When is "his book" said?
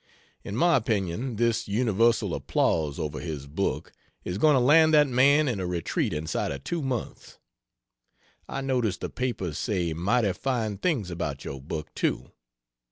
3.19-3.93